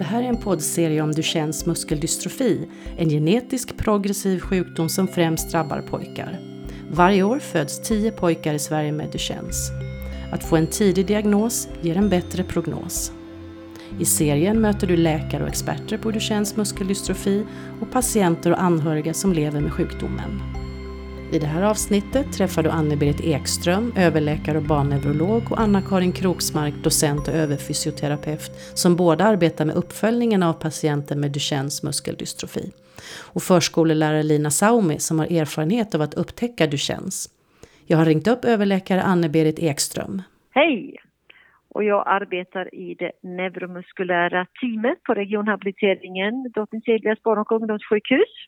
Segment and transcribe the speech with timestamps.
[0.00, 5.80] Det här är en poddserie om Duchennes muskeldystrofi, en genetisk progressiv sjukdom som främst drabbar
[5.80, 6.40] pojkar.
[6.90, 9.70] Varje år föds 10 pojkar i Sverige med Duchennes.
[10.32, 13.12] Att få en tidig diagnos ger en bättre prognos.
[13.98, 17.46] I serien möter du läkare och experter på Duchennes muskeldystrofi
[17.80, 20.59] och patienter och anhöriga som lever med sjukdomen.
[21.32, 27.28] I det här avsnittet träffar du Anne-Berit Ekström, överläkare och barnneurolog och Anna-Karin Kroksmark, docent
[27.28, 32.72] och överfysioterapeut, som båda arbetar med uppföljningen av patienter med Duchennes muskeldystrofi.
[33.34, 37.28] Och förskolelärare Lina Saumi som har erfarenhet av att upptäcka Duchennes.
[37.86, 40.22] Jag har ringt upp överläkare Anne-Berit Ekström.
[40.50, 40.96] Hej!
[41.68, 48.46] Och jag arbetar i det neuromuskulära teamet på regionhabiliteringen, Drottning Silvias barn och ungdomssjukhus.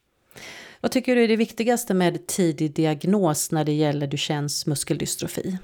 [0.82, 5.58] Vad tycker du är det viktigaste med tidig diagnos när det gäller Duchennes muskeldystrofi?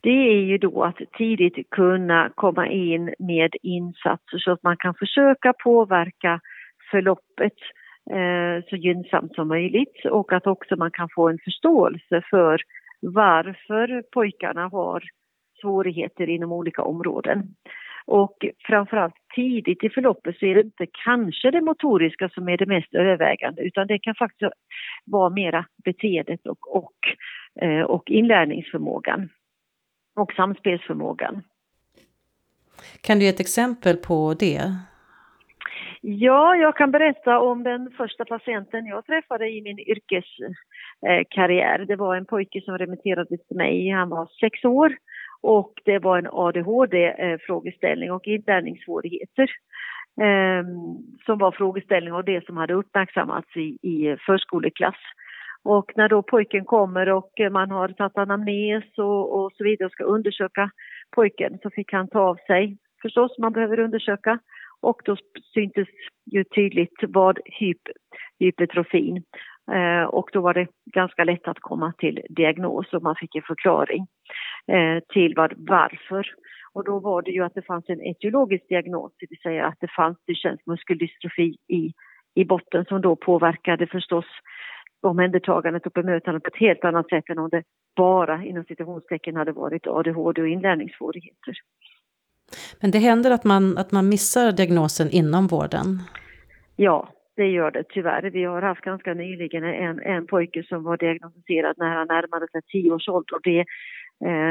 [0.00, 4.94] Det är ju då att tidigt kunna komma in med insatser så att man kan
[4.94, 6.40] försöka påverka
[6.90, 7.58] förloppet
[8.10, 12.60] eh, så gynnsamt som möjligt och att också man kan få en förståelse för
[13.00, 15.02] varför pojkarna har
[15.60, 17.54] svårigheter inom olika områden.
[18.10, 22.66] Och framförallt tidigt i förloppet så är det inte kanske det motoriska som är det
[22.66, 24.52] mest övervägande utan det kan faktiskt
[25.04, 26.94] vara mera beteendet och, och,
[27.60, 29.28] eh, och inlärningsförmågan
[30.16, 31.42] och samspelsförmågan.
[33.00, 34.60] Kan du ge ett exempel på det?
[36.00, 41.78] Ja, jag kan berätta om den första patienten jag träffade i min yrkeskarriär.
[41.78, 43.90] Det var en pojke som remitterades till mig.
[43.90, 44.96] Han var sex år
[45.42, 49.50] och det var en ADHD-frågeställning eh, och inlärningssvårigheter
[50.20, 50.64] eh,
[51.26, 54.96] som var frågeställning och det som hade uppmärksammats i, i förskoleklass.
[55.62, 59.92] Och när då pojken kommer och man har tagit anamnes och, och så vidare och
[59.92, 60.70] ska undersöka
[61.10, 64.38] pojken så fick han ta av sig förstås, man behöver undersöka.
[64.80, 65.16] Och då
[65.54, 65.88] syntes
[66.32, 67.80] ju tydligt vad hyp,
[68.38, 69.22] hypertrofin
[69.72, 73.42] Eh, och då var det ganska lätt att komma till diagnos och man fick en
[73.42, 74.06] förklaring eh,
[75.12, 76.26] till vad, varför.
[76.72, 79.78] Och då var det ju att det fanns en etiologisk diagnos, det vill säga att
[79.80, 80.18] det fanns
[80.66, 81.92] muskeldystrofi i,
[82.34, 84.24] i botten som då påverkade förstås
[85.02, 87.62] omhändertagandet och bemötandet på ett helt annat sätt än om det
[87.96, 91.54] bara inom citationstecken hade varit ADHD och inlärningssvårigheter.
[92.80, 95.86] Men det händer att man, att man missar diagnosen inom vården?
[96.76, 98.30] Ja, det gör det tyvärr.
[98.30, 102.60] Vi har haft ganska nyligen en, en pojke som var diagnostiserad när han närmade sig
[102.62, 103.34] tio års ålder.
[103.34, 103.66] Och det, eh,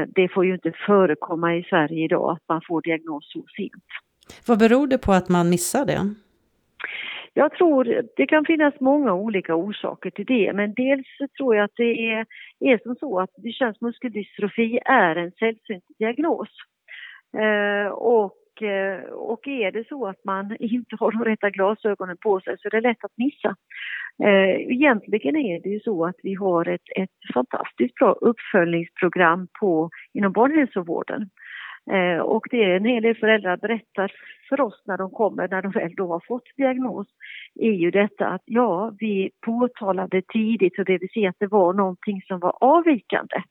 [0.07, 3.83] det får ju inte förekomma i Sverige idag att man får diagnos så sent.
[4.47, 6.13] Vad beror det på att man missar det?
[7.33, 11.07] Jag tror det kan finnas många olika orsaker till det, men dels
[11.37, 12.25] tror jag att det är,
[12.59, 16.49] är som så att Duchennes muskeldystrofi är en sällsynt diagnos.
[17.37, 22.17] Eh, och Eh, Eh, och är det så att man inte har de rätta glasögonen
[22.17, 23.55] på sig så är det lätt att missa.
[24.23, 29.89] Eh, egentligen är det ju så att vi har ett, ett fantastiskt bra uppföljningsprogram på,
[30.13, 31.29] inom barnhälsovården.
[31.91, 34.11] Eh, och det är en hel del föräldrar berättar
[34.49, 37.07] för oss när de kommer, när de väl då har fått diagnos,
[37.55, 41.73] är ju detta att ja, vi påtalade tidigt och det vill säga att det var
[41.73, 43.41] någonting som var avvikande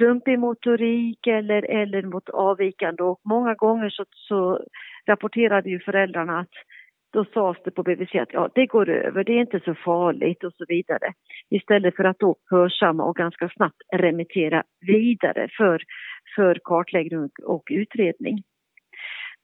[0.00, 4.60] klumpig motorik eller, eller mot avvikande och många gånger så, så
[5.06, 6.54] rapporterade ju föräldrarna att
[7.12, 10.44] då sades det på BVC att ja, det går över, det är inte så farligt
[10.44, 11.12] och så vidare.
[11.50, 15.82] Istället för att då hörsamma och ganska snabbt remittera vidare för,
[16.36, 18.42] för kartläggning och utredning.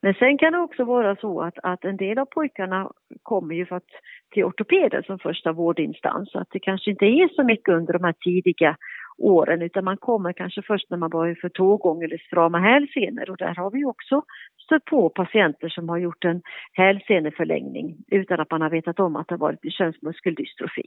[0.01, 2.91] Men sen kan det också vara så att, att en del av pojkarna
[3.23, 3.91] kommer ju för att,
[4.33, 6.31] till ortopeden som första vårdinstans.
[6.31, 8.77] Så att det kanske inte är så mycket under de här tidiga
[9.17, 13.37] åren utan man kommer kanske först när man börjar för tågång eller strama hälsenor och
[13.37, 14.21] där har vi också
[14.65, 16.41] stött på patienter som har gjort en
[16.73, 20.83] hälseneförlängning utan att man har vetat om att det har varit könsmuskeldystrofi.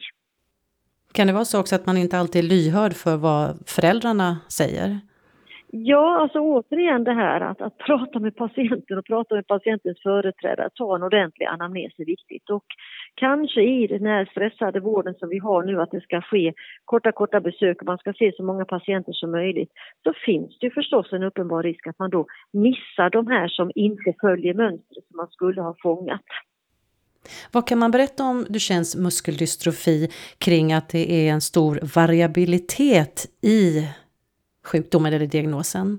[1.13, 5.01] Kan det vara så också att man inte alltid är lyhörd för vad föräldrarna säger?
[5.73, 10.69] Ja, alltså återigen det här att, att prata med patienten och prata med patientens företrädare,
[10.75, 12.51] ta en ordentlig anamnes är viktigt.
[12.51, 12.65] Och
[13.15, 16.53] kanske i den här stressade vården som vi har nu att det ska ske
[16.85, 19.71] korta, korta besök och man ska se så många patienter som möjligt,
[20.03, 23.71] så finns det ju förstås en uppenbar risk att man då missar de här som
[23.75, 26.25] inte följer mönstret som man skulle ha fångat.
[27.53, 30.09] Vad kan man berätta om Duchennes muskeldystrofi
[30.39, 33.89] kring att det är en stor variabilitet i
[34.65, 35.99] sjukdomen eller diagnosen?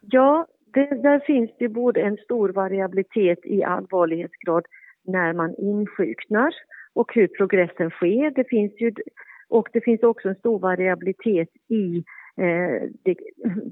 [0.00, 4.64] Ja, det, där finns det både en stor variabilitet i allvarlighetsgrad
[5.04, 6.54] när man insjuknar
[6.94, 8.30] och hur progressen sker.
[8.30, 8.92] Det finns ju,
[9.48, 12.04] och det finns också en stor variabilitet i
[12.36, 13.16] eh, de,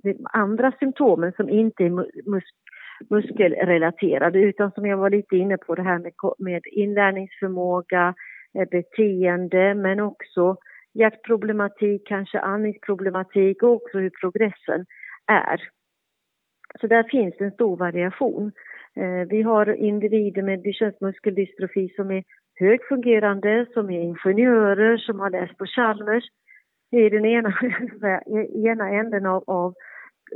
[0.02, 2.44] de andra symptomen som inte är mus,
[3.10, 8.14] muskelrelaterade utan som jag var lite inne på det här med, med inlärningsförmåga,
[8.58, 10.56] eh, beteende men också
[10.94, 14.86] hjärtproblematik, kanske andningsproblematik och också hur progressen
[15.26, 15.68] är.
[16.80, 18.52] Så där finns en stor variation.
[18.96, 22.24] Eh, vi har individer med Duchennes som är
[22.54, 26.24] högfungerande, som är ingenjörer, som har läst på Chalmers.
[26.90, 27.52] Det är den ena,
[28.70, 29.74] ena änden av, av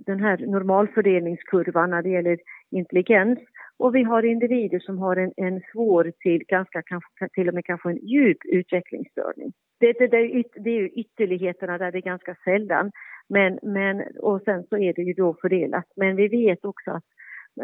[0.07, 2.39] den här normalfördelningskurvan när det gäller
[2.71, 3.39] intelligens.
[3.79, 7.65] Och vi har individer som har en, en svår till ganska kanske, till och med
[7.65, 9.53] kanske en djup utvecklingsstörning.
[9.81, 12.93] Det, det, det, är, det är ju ytterligheterna där det är ganska sällan.
[13.29, 15.85] Men, men, och sen så är det ju då fördelat.
[15.97, 17.05] Men vi vet också att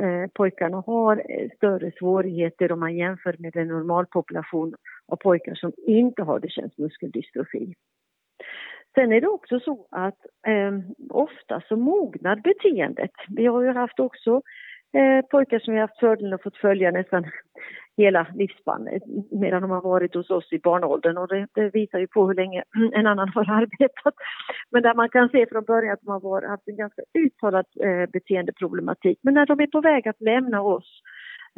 [0.02, 4.74] eh, pojkarna har eh, större svårigheter om man jämför med en normalpopulation
[5.06, 7.74] av pojkar som inte har Duchennes muskeldystrofi.
[8.94, 10.72] Sen är det också så att eh,
[11.10, 13.10] ofta så mognar beteendet.
[13.28, 14.42] Vi har ju haft också
[14.94, 17.24] eh, pojkar som vi haft fördelen att fått följa nästan
[17.96, 22.06] hela livsspannet medan de har varit hos oss i barnåldern och det, det, visar ju
[22.06, 22.62] på hur länge
[22.92, 24.14] en annan har arbetat.
[24.70, 28.10] Men där man kan se från början att de har haft en ganska uttalad eh,
[28.12, 29.18] beteendeproblematik.
[29.22, 31.02] Men när de är på väg att lämna oss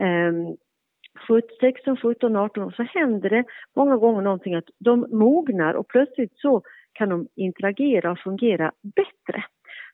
[0.03, 0.33] eh,
[1.61, 3.45] 16, 17, 18 år så händer det
[3.77, 6.63] många gånger någonting att de mognar och plötsligt så
[6.93, 9.45] kan de interagera och fungera bättre.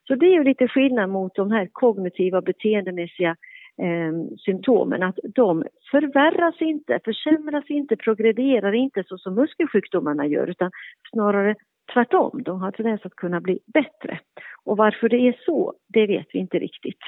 [0.07, 3.37] Så det är ju lite skillnad mot de här kognitiva beteendemässiga
[3.83, 10.71] eh, symptomen, att de förvärras inte, försämras inte, progrederar inte så som muskelsjukdomarna gör, utan
[11.13, 11.55] snarare
[11.93, 12.43] tvärtom.
[12.43, 14.19] De har tendens att kunna bli bättre.
[14.65, 17.01] Och varför det är så, det vet vi inte riktigt.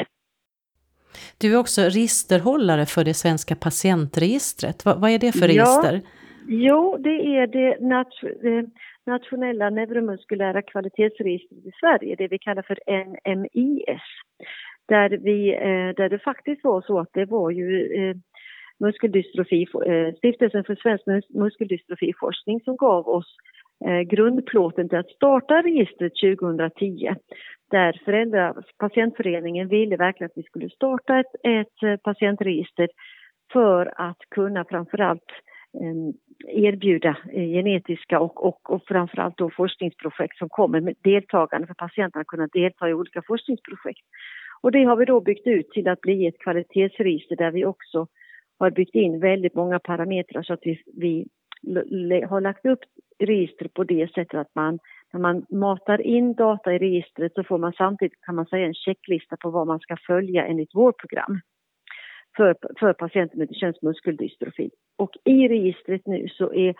[1.39, 4.85] Du är också registerhållare för det svenska patientregistret.
[4.85, 5.93] Vad, vad är det för register?
[5.93, 6.01] Ja,
[6.47, 7.81] jo, det är det
[9.07, 12.79] nationella neuromuskulära kvalitetsregistret i Sverige, det vi kallar för
[13.35, 14.03] NMIS.
[14.89, 18.17] Där, vi, eh, där det faktiskt var så att det var ju eh,
[18.79, 23.37] muskeldystrofi, eh, Stiftelsen för svensk muskeldystrofiforskning som gav oss
[24.07, 27.15] grundplåten till att starta registret 2010.
[27.71, 32.89] Där föräldrar, patientföreningen ville verkligen att vi skulle starta ett, ett patientregister
[33.53, 35.31] för att kunna framförallt
[36.49, 42.21] erbjuda eh, genetiska och, och, och framförallt då forskningsprojekt som kommer med deltagande för patienterna
[42.21, 44.01] att kunna delta i olika forskningsprojekt.
[44.61, 48.07] Och det har vi då byggt ut till att bli ett kvalitetsregister där vi också
[48.59, 51.27] har byggt in väldigt många parametrar så att vi, vi
[52.29, 52.81] har lagt upp
[53.19, 54.79] registret på det sättet att man
[55.13, 58.75] när man matar in data i registret så får man samtidigt kan man säga en
[58.75, 61.41] checklista på vad man ska följa enligt vårt program
[62.37, 64.71] för, för patienter med Duchennes muskeldystrofi.
[64.97, 66.75] Och i registret nu så är,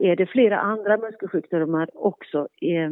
[0.00, 2.90] är det flera andra muskelsjukdomar också eh,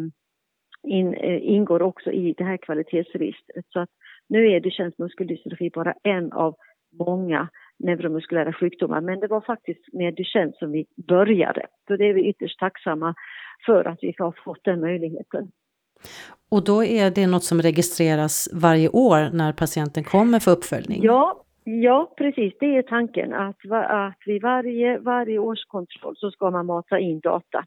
[0.83, 3.65] in, eh, ingår också i det här kvalitetsregistret.
[3.69, 3.91] Så att
[4.29, 6.55] nu är Duchennes muskeldystrofi bara en av
[6.99, 11.67] många neuromuskulära sjukdomar, men det var faktiskt med Duchenne som vi började.
[11.87, 13.15] Så det är vi ytterst tacksamma
[13.67, 15.51] för att vi har fått den möjligheten.
[16.51, 21.01] Och då är det något som registreras varje år när patienten kommer för uppföljning?
[21.03, 22.55] Ja, ja precis.
[22.61, 27.65] Det är tanken att, att vid varje, varje årskontroll så ska man mata in data.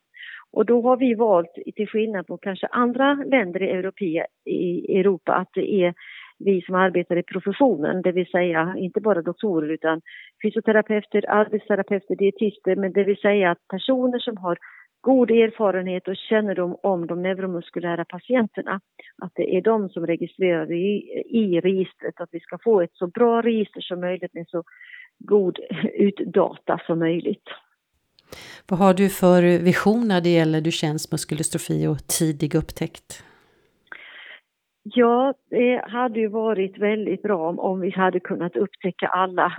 [0.51, 5.49] Och då har vi valt, till skillnad från kanske andra länder i i Europa att
[5.53, 5.93] det är
[6.39, 10.01] vi som arbetar i professionen, det vill säga inte bara doktorer utan
[10.43, 14.57] fysioterapeuter, arbetsterapeuter, dietister, men det vill säga att personer som har
[15.05, 18.81] god erfarenhet och kännedom om de neuromuskulära patienterna,
[19.21, 20.93] att det är de som registrerar i,
[21.25, 24.63] i registret, att vi ska få ett så bra register som möjligt med så
[25.19, 25.59] god
[25.93, 27.47] utdata som möjligt.
[28.69, 33.23] Vad har du för vision när det gäller Duchennes muskeldystrofi och tidig upptäckt?
[34.83, 39.53] Ja, det hade ju varit väldigt bra om vi hade kunnat upptäcka alla.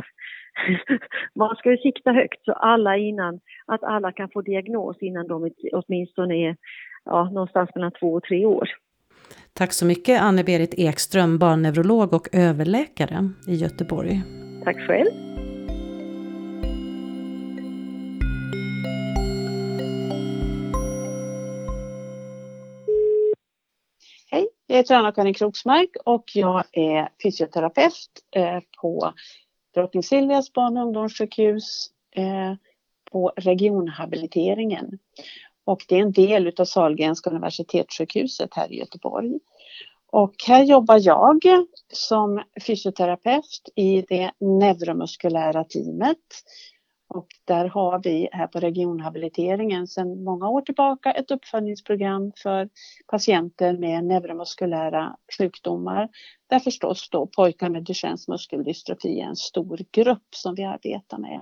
[1.34, 5.50] Man ska ju sikta högt så alla innan, att alla kan få diagnos innan de
[5.72, 6.56] åtminstone är
[7.04, 8.68] ja, någonstans mellan två och tre år.
[9.52, 14.22] Tack så mycket Anne-Berit Ekström, barnneurolog och överläkare i Göteborg.
[14.64, 15.26] Tack själv.
[24.68, 29.12] Jag heter Anna-Karin Kroksmark och jag är fysioterapeut eh, på
[29.76, 32.54] Drottning Silvias barn och ungdomssjukhus eh,
[33.12, 34.98] på regionhabiliteringen.
[35.64, 39.38] Och det är en del av Sahlgrenska universitetssjukhuset här i Göteborg.
[40.06, 41.40] Och här jobbar jag
[41.92, 46.18] som fysioterapeut i det neuromuskulära teamet.
[47.16, 52.68] Och där har vi här på regionhabiliteringen sedan många år tillbaka ett uppföljningsprogram för
[53.06, 56.08] patienter med neuromuskulära sjukdomar.
[56.50, 61.40] Där förstås då pojkar med Duchennes muskeldystrofi är en stor grupp som vi arbetar med.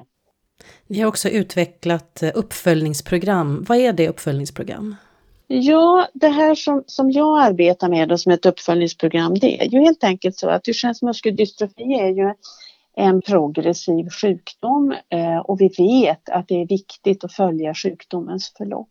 [0.86, 3.64] Ni har också utvecklat uppföljningsprogram.
[3.68, 4.96] Vad är det uppföljningsprogram?
[5.46, 9.80] Ja, det här som, som jag arbetar med och som ett uppföljningsprogram det är ju
[9.80, 12.34] helt enkelt så att Duchennes muskeldystrofi är ju
[12.96, 18.88] en progressiv sjukdom eh, och vi vet att det är viktigt att följa sjukdomens förlopp.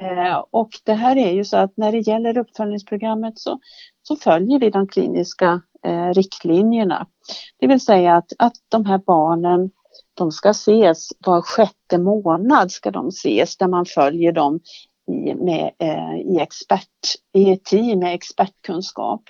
[0.00, 3.60] Eh, och det här är ju så att när det gäller uppföljningsprogrammet så,
[4.02, 7.06] så följer vi de kliniska eh, riktlinjerna.
[7.58, 9.70] Det vill säga att, att de här barnen
[10.14, 14.60] de ska ses var sjätte månad ska de ses där man följer dem
[15.10, 16.88] i, med, eh, i, expert,
[17.32, 19.22] i ett team med expertkunskap.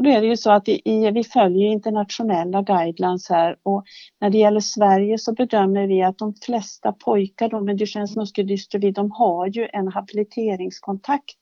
[0.00, 3.84] Och då är det ju så att i, i, vi följer internationella guidelines här och
[4.20, 8.90] när det gäller Sverige så bedömer vi att de flesta pojkar då med Duchennes muskeldystrofi
[8.90, 11.38] de har ju en habiliteringskontakt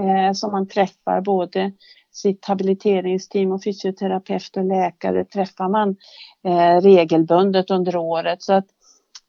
[0.00, 1.72] eh, som man träffar både
[2.12, 5.96] sitt habiliteringsteam och fysioterapeut och läkare träffar man
[6.46, 8.42] eh, regelbundet under året.
[8.42, 8.66] Så att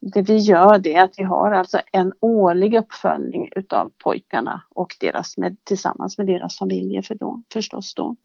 [0.02, 4.96] det vi gör det är att vi har alltså en årlig uppföljning utav pojkarna och
[5.00, 8.16] deras med, tillsammans med deras familjer för då, förstås då.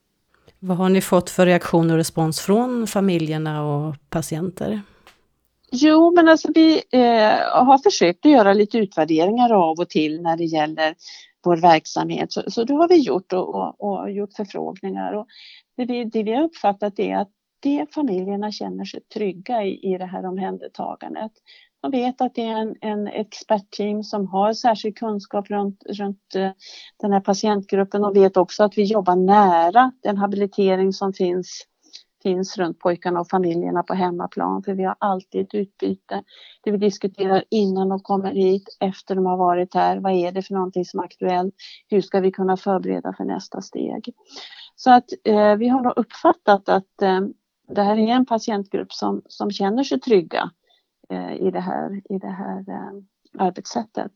[0.64, 4.82] Vad har ni fått för reaktion och respons från familjerna och patienter?
[5.72, 10.36] Jo, men alltså vi eh, har försökt att göra lite utvärderingar av och till när
[10.36, 10.94] det gäller
[11.44, 12.32] vår verksamhet.
[12.32, 15.12] Så, så det har vi gjort och, och, och gjort förfrågningar.
[15.12, 15.26] Och
[15.76, 19.98] det, vi, det vi har uppfattat är att det familjerna känner sig trygga i, i
[19.98, 21.32] det här omhändertagandet.
[21.82, 26.50] De vet att det är en, en expertteam som har särskild kunskap runt, runt eh,
[27.00, 31.66] den här patientgruppen och vet också att vi jobbar nära den habilitering som finns,
[32.22, 34.62] finns runt pojkarna och familjerna på hemmaplan.
[34.62, 36.22] För vi har alltid ett utbyte.
[36.62, 39.96] Det vi diskuterar innan de kommer hit, efter de har varit här.
[39.96, 41.54] Vad är det för någonting som är aktuellt?
[41.88, 44.14] Hur ska vi kunna förbereda för nästa steg?
[44.76, 47.20] Så att eh, vi har uppfattat att eh,
[47.68, 50.48] det här är en patientgrupp som, som känner sig trygga eh,
[51.40, 52.92] i det här, i det här eh,
[53.38, 54.12] arbetssättet.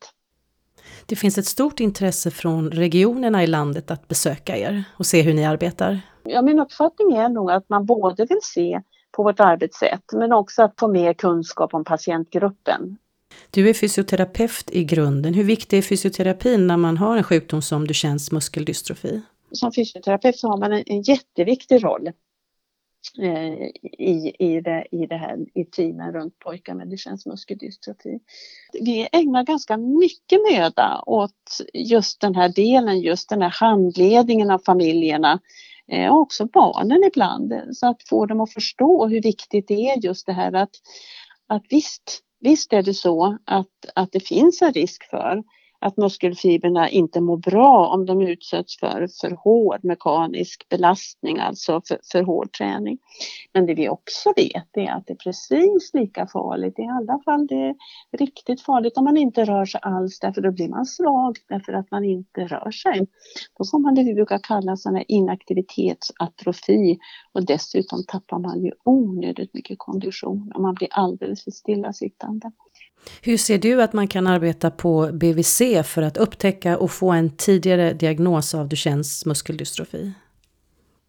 [1.07, 5.35] Det finns ett stort intresse från regionerna i landet att besöka er och se hur
[5.35, 6.01] ni arbetar.
[6.23, 10.63] Ja, min uppfattning är nog att man både vill se på vårt arbetssätt men också
[10.63, 12.97] att få mer kunskap om patientgruppen.
[13.51, 15.35] Du är fysioterapeut i grunden.
[15.35, 19.23] Hur viktig är fysioterapin när man har en sjukdom som Duchennes muskeldystrofi?
[19.53, 22.36] Som fysioterapeut så har man en, en jätteviktig roll Eh,
[23.19, 23.53] Eh,
[23.99, 28.21] i, i, det, i det här i teamen runt pojkar med Duchennes muskeldystrofi.
[28.73, 34.59] Vi ägnar ganska mycket möda åt just den här delen, just den här handledningen av
[34.59, 35.41] familjerna
[35.89, 37.53] eh, och också barnen ibland.
[37.73, 40.77] Så att få dem att förstå hur viktigt det är just det här att,
[41.47, 45.43] att visst, visst är det så att, att det finns en risk för
[45.79, 51.99] att muskelfibrerna inte mår bra om de utsätts för för hård mekanisk belastning, alltså för,
[52.13, 52.99] för hård träning.
[53.53, 57.47] Men det vi också vet är att det är precis lika farligt, i alla fall
[57.47, 57.75] det är
[58.19, 61.91] riktigt farligt om man inte rör sig alls därför då blir man svag därför att
[61.91, 63.07] man inte rör sig.
[63.59, 66.99] Då får man det vi brukar kalla sån inaktivitetsatrofi
[67.33, 72.53] och dessutom tappar man ju onödigt mycket kondition och man blir alldeles för stillasittande.
[73.23, 77.37] Hur ser du att man kan arbeta på BVC för att upptäcka och få en
[77.37, 80.13] tidigare diagnos av Duchennes muskeldystrofi?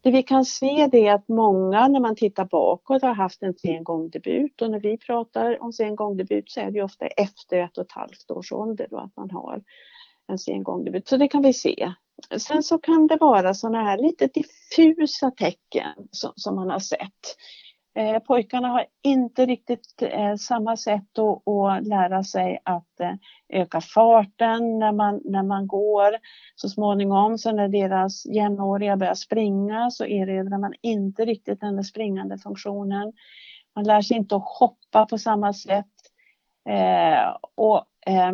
[0.02, 3.54] Det vi kan se det är att många när man tittar bakåt har haft en
[3.54, 7.78] sen gångdebut och när vi pratar om sen gångdebut så är det ofta efter ett
[7.78, 9.62] och ett halvt års ålder då att man har
[10.28, 11.08] en sen gångdebut.
[11.08, 11.94] Så det kan vi se.
[12.38, 17.38] Sen så kan det vara sådana här lite diffusa tecken som, som man har sett.
[17.98, 23.14] Eh, pojkarna har inte riktigt eh, samma sätt att, att, lära sig att eh,
[23.50, 26.18] öka farten när man, när man går.
[26.56, 32.38] Så småningom så när deras jämnåriga börjar springa så erövrar man inte riktigt den springande
[32.38, 33.14] funktionen.
[33.76, 35.94] Man lär sig inte att hoppa på samma sätt.
[36.70, 38.34] Eh, och eh,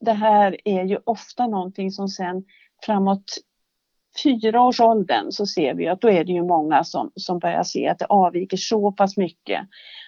[0.00, 2.44] det här är ju ofta någonting som sen
[2.86, 3.38] framåt
[4.22, 7.98] fyraårsåldern så ser vi att då är det ju många som, som börjar se att
[7.98, 9.60] det avviker så pass mycket.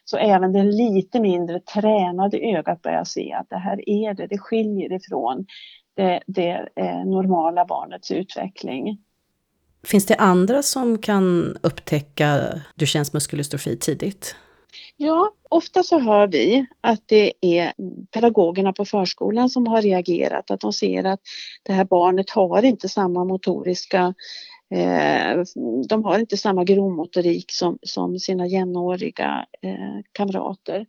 [0.05, 4.39] Så även det lite mindre tränade ögat börjar se att det här är det, det
[4.39, 5.47] skiljer ifrån
[5.97, 8.99] det, det eh, normala barnets utveckling.
[9.85, 14.37] Finns det andra som kan upptäcka Duchennes muskeldystrofi tidigt?
[14.99, 17.73] Ja, ofta så hör vi att det är
[18.13, 21.21] pedagogerna på förskolan som har reagerat, att de ser att
[21.63, 24.15] det här barnet har inte samma motoriska
[24.71, 25.43] eh,
[25.89, 30.87] de har inte samma grovmotorik som, som sina jämnåriga eh, kamrater.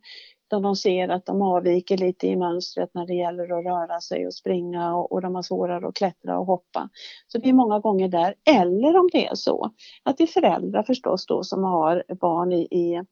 [0.48, 4.34] de ser att de avviker lite i mönstret när det gäller att röra sig och
[4.34, 6.88] springa och, och de har svårare att klättra och hoppa.
[7.26, 8.34] Så det är många gånger där.
[8.50, 9.70] Eller om det är så
[10.02, 13.02] att det är föräldrar förstås då som har barn i, i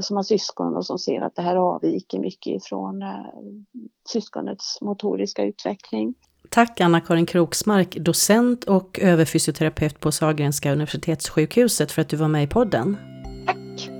[0.00, 3.08] som har syskon och som ser att det här avviker mycket ifrån eh,
[4.08, 6.14] syskonets motoriska utveckling.
[6.48, 12.46] Tack Anna-Karin Kroksmark, docent och överfysioterapeut på Sahlgrenska universitetssjukhuset för att du var med i
[12.46, 12.96] podden.
[13.46, 13.90] Tack!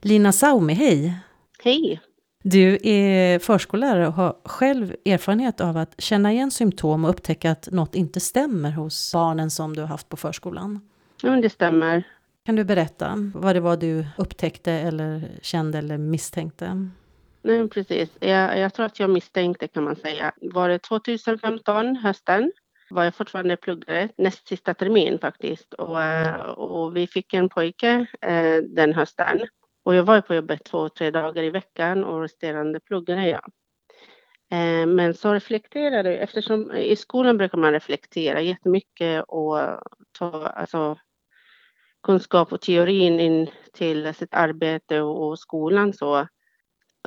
[0.00, 1.14] Lina Saumi, hej!
[1.62, 2.00] Hej!
[2.42, 7.68] Du är förskollärare och har själv erfarenhet av att känna igen symptom och upptäcka att
[7.72, 10.80] något inte stämmer hos barnen som du har haft på förskolan.
[11.22, 12.02] Ja, det stämmer.
[12.46, 16.88] Kan du berätta vad det var du upptäckte eller kände eller misstänkte?
[17.42, 18.10] Nej, precis.
[18.20, 20.32] Jag, jag tror att jag misstänkte kan man säga.
[20.40, 22.52] Var det 2015, hösten,
[22.90, 25.74] var jag fortfarande pluggare, näst sista termin faktiskt.
[25.74, 29.40] Och, eh, och vi fick en pojke eh, den hösten.
[29.90, 33.50] Och jag var på jobbet två, tre dagar i veckan och resterande pluggade jag.
[34.50, 39.58] Eh, men så reflekterade jag, eftersom i skolan brukar man reflektera jättemycket och
[40.18, 40.98] ta alltså,
[42.02, 46.28] kunskap och teorin in till sitt arbete och, skolan så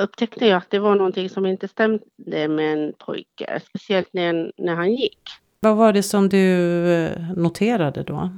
[0.01, 4.75] upptäckte jag att det var någonting som inte stämde med en pojke, speciellt när, när
[4.75, 5.19] han gick.
[5.59, 8.29] Vad var det som du eh, noterade då?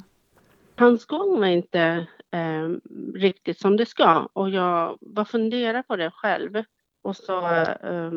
[0.75, 2.70] Hans gång var inte eh,
[3.15, 6.63] riktigt som det ska och jag bara funderade på det själv.
[7.01, 8.12] Och så eh,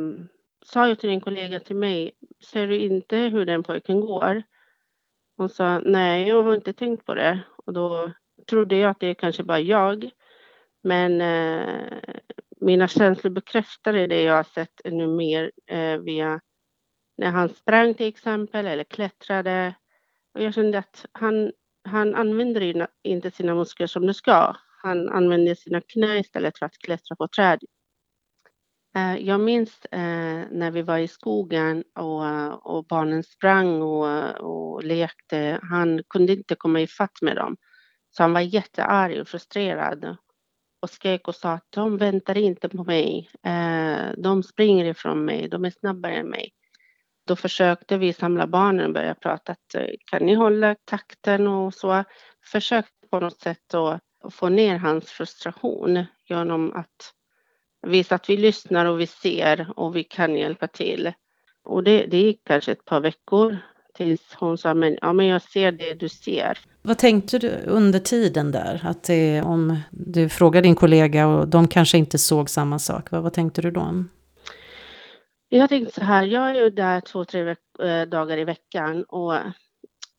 [0.65, 2.13] sa jag till en kollega till mig,
[2.45, 4.43] ser du inte hur den pojken går?
[5.37, 7.41] Hon sa, nej, jag har inte tänkt på det.
[7.67, 8.13] Och då
[8.51, 10.11] trodde jag att det kanske bara jag.
[10.83, 11.99] Men eh,
[12.61, 16.41] mina känslor bekräftade det jag har sett ännu mer eh, via
[17.17, 19.75] när han sprang till exempel eller klättrade.
[20.35, 21.53] Och jag kände att han,
[21.89, 24.57] han använder inte sina muskler som det ska.
[24.83, 27.59] Han använder sina knä istället för att klättra på träd.
[28.97, 31.85] Eh, jag minns eh, när vi var i skogen
[32.65, 35.61] och, barnen sprang och, lekte.
[35.63, 37.57] Han kunde inte komma ifatt med dem.
[38.11, 40.17] Så han var jättearg och frustrerad
[40.83, 43.31] och skrek och sa att de väntar inte på mig.
[43.43, 46.53] Eh, de springer ifrån mig, de är snabbare än mig.
[47.29, 51.75] Då försökte vi samla barnen och börja prata att eh, kan ni hålla takten och
[51.75, 52.05] så.
[52.53, 57.13] Försökte på något sätt att få ner hans frustration genom att
[57.87, 61.13] visa att vi lyssnar och vi ser och vi kan hjälpa till.
[61.65, 63.57] Och det, det gick kanske ett par veckor
[63.95, 66.59] tills hon sa men, ja, men jag ser det du ser.
[66.83, 68.81] Vad tänkte du under tiden där?
[68.85, 73.23] Att det, om du frågade din kollega och de kanske inte såg samma sak, vad,
[73.23, 74.05] vad tänkte du då?
[75.49, 79.35] Jag tänkte så här, jag är ju där två, tre eh, dagar i veckan och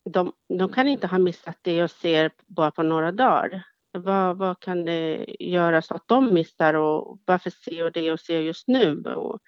[0.04, 3.62] de, de kan inte ha missat det jag ser bara på några dagar.
[3.92, 8.20] Vad, vad kan det göra så att de missar och varför ser jag det jag
[8.20, 9.02] ser just nu?
[9.04, 9.40] Och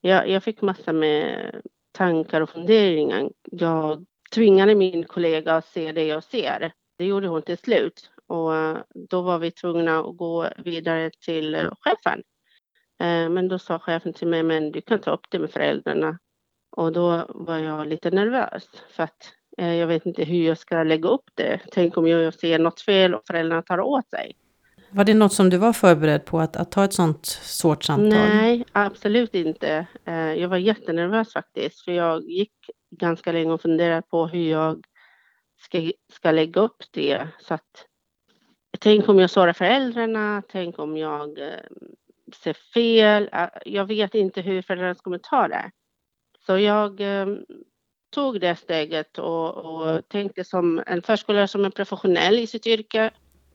[0.00, 1.54] jag, jag fick massor med
[1.92, 3.30] tankar och funderingar.
[3.42, 6.72] Jag tvingade min kollega att se det jag ser.
[6.98, 8.52] Det gjorde hon till slut och
[8.94, 12.22] då var vi tvungna att gå vidare till chefen.
[13.00, 16.18] Eh, men då sa chefen till mig, men du kan ta upp det med föräldrarna.
[16.76, 21.08] Och då var jag lite nervös för att jag vet inte hur jag ska lägga
[21.08, 21.60] upp det.
[21.72, 24.32] Tänk om jag ser något fel och föräldrarna tar åt sig.
[24.90, 28.08] Var det något som du var förberedd på att, att ta ett sånt svårt samtal?
[28.08, 29.86] Nej, absolut inte.
[30.36, 32.52] Jag var jättenervös faktiskt, för jag gick
[32.90, 34.84] ganska länge och funderat på hur jag
[35.60, 37.28] ska, ska lägga upp det.
[37.40, 37.86] Så att,
[38.78, 41.48] tänk om jag sårar föräldrarna, tänk om jag eh,
[42.34, 43.30] ser fel.
[43.64, 45.70] Jag vet inte hur föräldrarna kommer ta det.
[46.46, 47.26] Så jag eh,
[48.14, 53.10] tog det steget och, och tänkte som en förskollärare som är professionell i sitt yrke.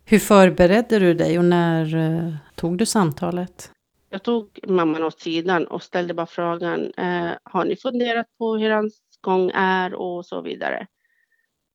[0.06, 3.72] Hur förberedde du dig och när eh, tog du samtalet?
[4.10, 8.70] Jag tog mamman åt sidan och ställde bara frågan, eh, har ni funderat på hur
[8.70, 10.88] hans gång är och så vidare.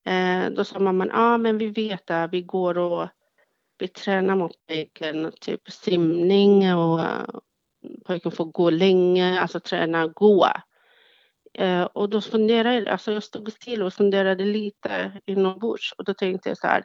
[0.06, 3.08] Eh, då sa mamman, ja ah, men vi vet det, vi går och
[3.78, 7.24] vi tränar mot pojken, typ simning och eh,
[8.06, 10.48] pojken får gå länge, alltså träna gå.
[11.54, 16.14] Eh, och då funderade jag, alltså jag stod still och funderade lite inombords och då
[16.14, 16.84] tänkte jag så här,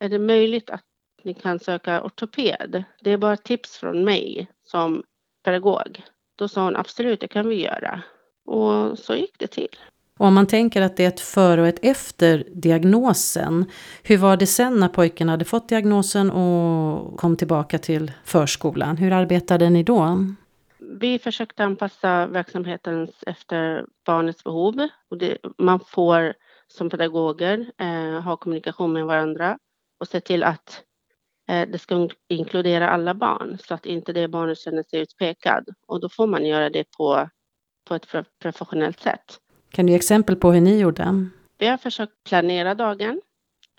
[0.00, 0.84] är det möjligt att
[1.22, 2.84] ni kan söka ortoped?
[3.00, 5.02] Det är bara tips från mig som
[5.44, 6.02] pedagog.
[6.36, 8.02] Då sa hon absolut, det kan vi göra.
[8.44, 9.76] Och så gick det till.
[10.18, 13.64] Och om man tänker att det är ett före och ett efter diagnosen,
[14.02, 18.96] hur var det sen när pojken hade fått diagnosen och kom tillbaka till förskolan?
[18.96, 20.24] Hur arbetade ni då?
[20.78, 24.88] Vi försökte anpassa verksamheten efter barnets behov.
[25.10, 26.34] Och det, man får
[26.68, 29.58] som pedagoger eh, ha kommunikation med varandra
[30.00, 30.82] och se till att
[31.48, 35.68] eh, det ska inkludera alla barn så att inte det barnet känner sig utpekad.
[35.86, 37.28] Och då får man göra det på,
[37.88, 38.06] på ett
[38.42, 39.38] professionellt sätt.
[39.70, 41.28] Kan du ge exempel på hur ni gjorde?
[41.58, 43.20] Vi har försökt planera dagen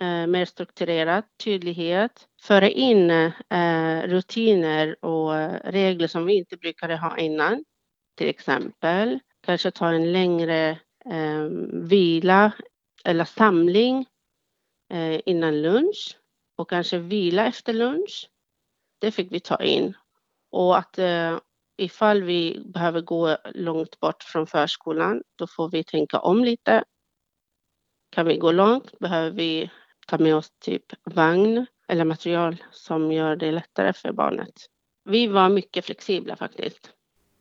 [0.01, 5.31] eh, mer strukturerat, tydlighet, föra in eh, rutiner och
[5.63, 7.63] regler som vi inte brukade ha innan.
[8.17, 10.69] Till exempel kanske ta en längre
[11.05, 12.51] eh, vila
[13.05, 14.05] eller samling
[14.93, 16.17] eh, innan lunch
[16.57, 18.29] och kanske vila efter lunch.
[18.99, 19.93] Det fick vi ta in.
[20.51, 21.39] Och att eh,
[21.79, 26.83] ifall vi behöver gå långt bort från förskolan, då får vi tänka om lite.
[28.09, 28.99] Kan vi gå långt?
[28.99, 29.69] Behöver vi
[30.07, 34.53] ta med oss typ vagn eller material som gör det lättare för barnet?
[35.05, 36.89] Vi var mycket flexibla faktiskt.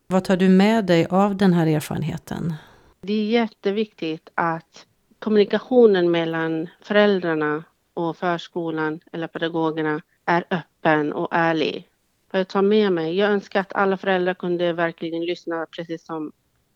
[0.06, 2.54] Vad tar du med dig av den här erfarenheten?
[3.00, 4.86] Det är jätteviktigt att
[5.18, 11.88] kommunikationen mellan föräldrarna och förskolan eller pedagogerna är öppen och ärlig
[12.30, 16.32] vad jag tar med mig, jag önskar att alla föräldrar kunde verkligen lyssna precis som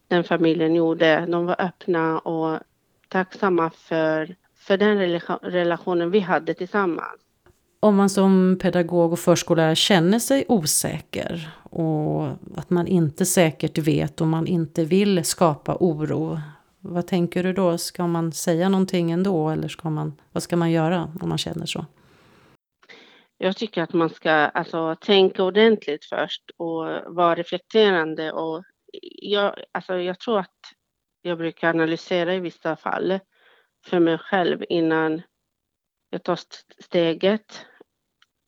[0.08, 1.26] den familjen gjorde.
[1.26, 2.60] De var öppna och
[3.08, 4.98] tacksamma för, för den
[5.42, 7.20] relationen vi hade tillsammans.
[7.80, 14.20] Om man som pedagog och förskollärare känner sig osäker och att man inte säkert vet
[14.20, 16.40] och man inte vill skapa oro.
[16.80, 17.78] Vad tänker du då?
[17.78, 21.66] Ska man säga någonting ändå eller ska man, vad ska man göra om man känner
[21.66, 21.86] så?
[23.42, 28.32] Jag tycker att man ska alltså, tänka ordentligt först och vara reflekterande.
[28.32, 28.64] Och
[29.22, 30.58] jag, alltså, jag tror att
[31.22, 33.18] jag brukar analysera i vissa fall
[33.86, 35.22] för mig själv innan
[36.10, 36.38] jag tar
[36.84, 37.66] steget.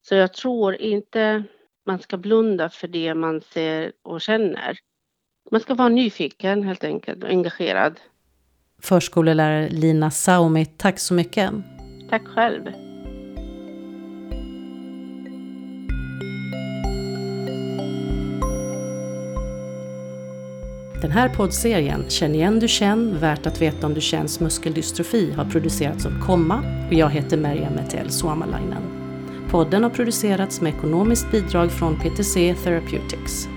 [0.09, 1.44] Så jag tror inte
[1.87, 4.78] man ska blunda för det man ser och känner.
[5.50, 8.00] Man ska vara nyfiken helt enkelt och engagerad.
[8.83, 11.50] Förskollärare Lina Saumi, tack så mycket.
[12.11, 12.93] Tack själv.
[21.05, 25.45] Den här poddserien Känn igen du känn, värt att veta om du känns muskeldystrofi har
[25.45, 28.83] producerats av Komma och jag heter Merja Metell Suomalainen.
[29.51, 33.49] Podden har producerats med ekonomiskt bidrag från PTC Therapeutics.